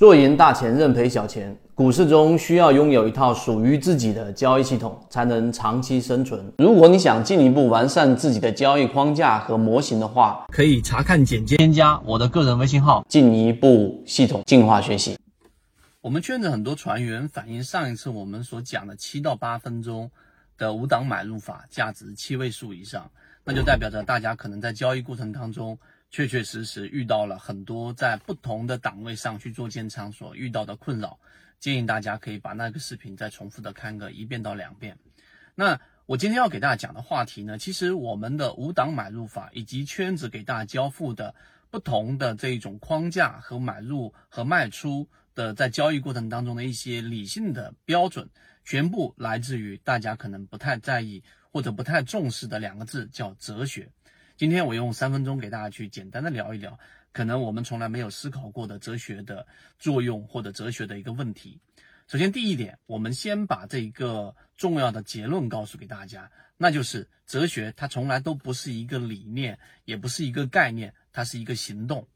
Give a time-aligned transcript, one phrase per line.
[0.00, 1.54] 做赢大钱，认赔小钱。
[1.74, 6.50] 股市中需要拥有一套属于自己的交易系统，才能长期生存。
[6.56, 15.18] 如果你想进一步完善自己的交易框架和模型的话，可以查看简介，添加我的个人微信号，进一步系统进化学习。
[16.00, 20.10] 我们圈子很多船员反映，上一次我们所讲的七到八分钟
[20.56, 23.10] 的五档买入法，价值七位数以上，
[23.44, 25.78] 那就代表着大家可能在交易过程当中。
[26.10, 31.18] 确确实实遇到了很多在不同的档位上去做建仓所遇到的困扰，
[31.60, 34.98] 建议大家可以把那个视频再重复的看个一遍到两遍。
[35.54, 41.32] 那我今天要给大家讲的话题呢，其实我们的五档买入法以及圈子给大家交付的
[41.70, 48.28] 不同的这一种框架和买入和卖出的在交易过程当中的一些理性的标准，
[48.64, 53.88] 全部来自于大家可能不太在意或者不太重视的两个字，叫哲学。
[54.40, 56.78] 今天我用三分钟给大家去简单的聊一聊，
[57.12, 59.46] 可能我们从来没有思考过的哲学的
[59.78, 61.60] 作用或者哲学的一个问题。
[62.06, 72.08] 首先，第一点，我们先把这一个重要的结论告诉给大家，那就是哲学它从来都不是一个理念，也不是一个概念，它是一个行动。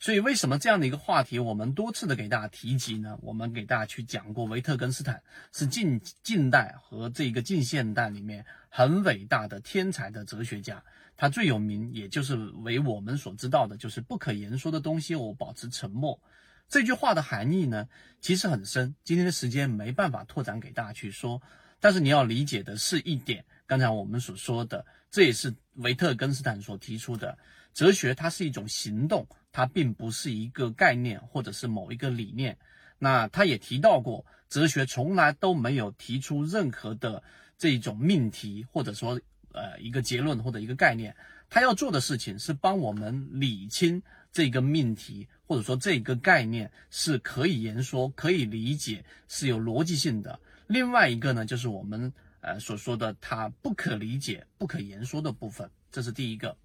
[0.00, 3.18] 所以，为什么这样的一个话题我们多次的给大家提及呢？
[3.22, 10.82] 我们给大家去讲过，维特根斯坦是近近代和这个近现代里面很伟大的天才的哲学家。
[11.16, 16.20] 他最有名，也就是为我们所知道的，就是不可言说的东西，我保持沉默。
[16.68, 17.88] 这句话的含义呢，
[18.20, 18.94] 其实很深。
[19.04, 21.40] 今天的时间没办法拓展给大家去说，
[21.78, 27.38] 但是你要理解的是一点，刚才我们所说的，这也是维特根斯坦所提出的
[27.74, 32.56] 哲学，它是一种行动，它并不是一个概念或者是某一个理念。
[32.98, 37.22] 那他也提到过，哲学从来都没有提出任何的
[37.58, 39.20] 这种命题，或者说。
[39.56, 41.14] 呃，一个结论或者一个概念，
[41.48, 44.02] 他要做的事情是帮我们理清
[44.32, 50.40] 这个命题，或者说这个概念是可以言说、可以理解、是有逻辑性的。
[50.66, 56.56] 另外一个呢，就是我们呃所说的它不可理解、不可言说的部分，这是第一个。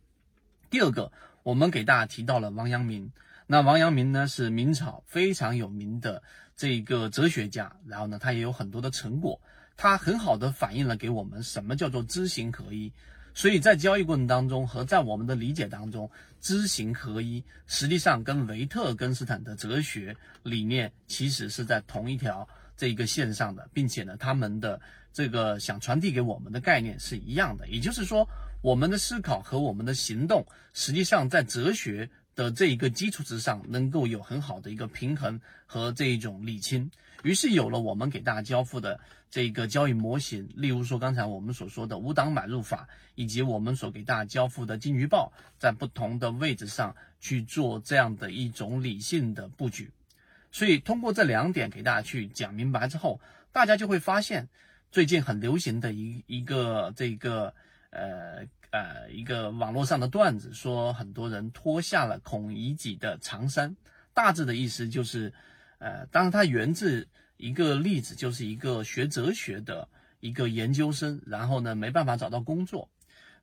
[0.69, 1.11] 第二个，
[1.43, 3.11] 我们给大家提到了王阳明。
[3.47, 6.21] 那王阳明呢，是明朝非常有名的
[6.55, 9.41] 这个哲学家，然后呢，他也有很多的成果。
[9.75, 12.91] 他很好的反映了给我们什么叫做知行合一，
[13.33, 24.79] 所以在交易过程当中和在我们的理解当中，知行合一实际上跟维特根斯坦的哲学理念其实是在同一条这一个线上的，并且呢，他们的
[25.13, 28.27] 这个想传递给我们的概念是一样的，也就是说，
[28.61, 36.91] 我们的思考和我们的行动实际上在哲学的这一个基础之上，能够有很好的一个平衡和这一种理清。
[37.23, 38.99] 于是有了我们给大家交付的
[39.29, 49.91] 这个交易模型，例如说刚才我们所说的五档买入法，以及我们所给大家交付的金鱼报，在不同的位置上去做这样的一种理性的布局。
[50.51, 53.19] 所以通过这两点给大家去讲明白之后，
[53.51, 54.47] 大家就会发现
[54.91, 57.53] 最近很流行的一一个这个
[57.91, 63.75] 呃呃一个网络上的段子，说很多人脱下了孔乙己的长衫，
[64.13, 65.33] 大致的意思就是。
[65.81, 67.07] 呃，当然，它源自
[67.37, 69.87] 一个例子，就是一个学哲学的
[70.19, 72.89] 一个研究生，然后呢，没办法找到工作。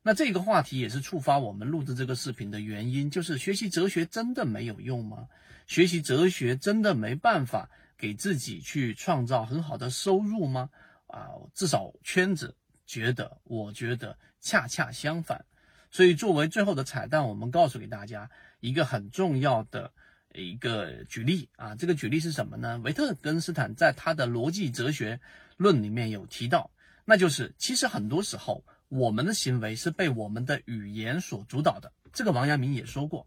[0.03, 5.27] 那这个话题也是触发我们录制这个视频的原因，就是学习哲学真的没有用吗？
[5.65, 10.69] 学习哲学真的没办法给自己去创造很好的收入吗？
[11.07, 12.53] 啊，至少圈子
[12.87, 15.45] 觉得，我觉得恰恰相反。
[15.91, 19.91] 所以作为最后的彩蛋，我们告诉给大家一个很重要的。
[20.33, 22.79] 一个举例啊，这个举例是什么呢？
[22.83, 25.19] 维特根斯坦在他的逻辑哲学
[25.55, 26.69] 论里面有提到，
[27.05, 31.91] 那就是其实很多时候我们的行为是被我们的语言所主导的。
[32.13, 33.25] 这个王阳明也说过。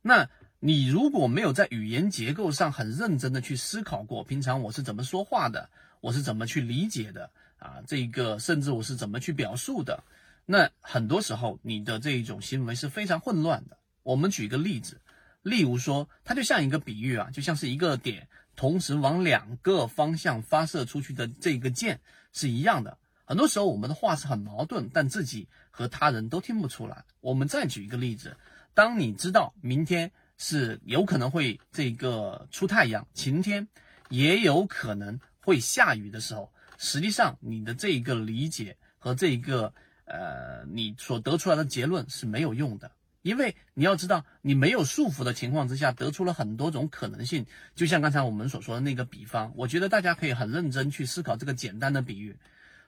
[0.00, 5.68] 那你如果没有在语言结构上很认真的去思考过，平常我是怎么说话的，
[6.00, 7.30] 我是怎么去理解的
[7.62, 7.82] 啊？
[7.86, 10.02] 这个甚至我是怎么去表述的？
[10.44, 13.78] 那很多时候你的这一种行为是非常混乱的。
[14.02, 15.00] 我们举一个例子。
[15.42, 21.98] 例如说，它就像一个比喻啊，就像是一个点同时往两个方向发射出去的这个箭
[22.32, 22.96] 是一样的。
[23.24, 27.04] 很多时候我们的话是很矛盾，但自己和他人都听不出来。
[27.20, 28.36] 我们再举一个例子，
[28.72, 33.66] 当你知道明天是有可能会这个出太阳、晴天，
[34.10, 39.72] 也有可能会下雨的时候，实际上你的这一个理解和这一个
[40.04, 42.90] 呃你所得出来的结论是没有用的。
[43.22, 47.46] 因为你要知道，你没有束缚的情况之下，得出了很多种可能性。
[47.76, 52.36] 就像刚才我们所说的那个比方，我觉得大家可以很认真去思考这个简单的比喻。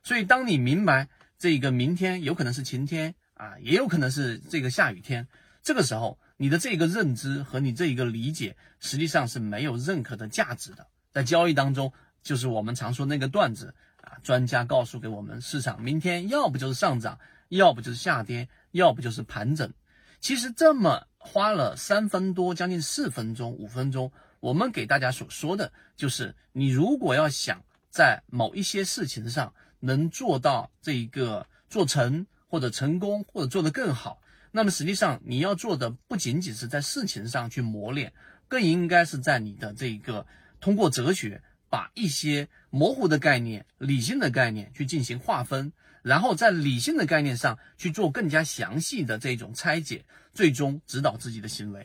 [0.03, 1.09] 所以，当你明白
[1.39, 5.29] 这个明天有可能是晴天啊，也有可能是这个下雨天，
[5.63, 10.89] 这个时候你的这个认知和你这一个理解，实际上是没有任何的价值的。
[11.13, 11.93] 在交易当中，
[12.25, 19.73] 就是我们常说那个段子啊，专家告诉给我们，市场明天要不就是上涨，要不就是下跌，要不就是盘整。
[20.21, 24.11] 其实这么花了三分多，将近四分钟、五分钟，
[24.41, 34.19] 我们给大家所说的就是，你如果要想在某一些事情上能做到这一个做成，或者成功，或者做得更好。
[34.51, 38.11] 那么实际上你要做的不仅仅是在事情上去磨练，
[38.49, 40.27] 更应该是在你的这个
[40.61, 41.43] 通过哲学
[41.75, 45.73] 把一些模糊的概念、理性的概念去进行划分，
[46.03, 51.85] 然后在理性的概念上去做更加详细的这种拆解，最终指导自己的行为。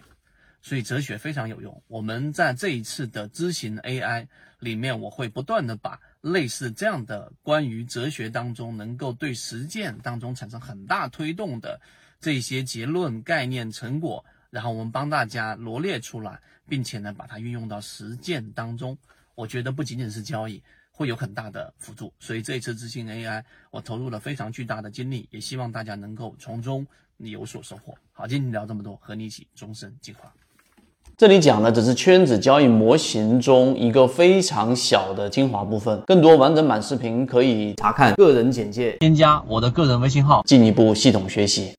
[0.62, 1.81] 所以哲学非常有用。
[1.88, 4.27] 我们在这一次的知行 AI
[4.59, 11.81] 里面，我会不断的把类似这样的关于哲学当中能够对实践当中产生很大推动的。
[12.19, 18.95] 这些结论、概念、成果，然后我们帮大家罗列出来，并且呢，把它运用到实践当中。
[19.39, 22.12] 我觉得不仅仅是交易，会有很大的辅助。
[22.19, 23.41] 所以这一次执行 AI，
[23.71, 26.86] 我投入了非常巨大的精力，也希望大家能够从中
[27.19, 27.95] 有所收获。
[28.12, 30.30] 好，今天聊这么多，和你一起终身进化。
[31.15, 41.74] 这里讲的只是圈子交易模型中一个非常小的精华部分，更多完整版视频可以查看个人简介，添加我的个人微信号，进一步系统学习。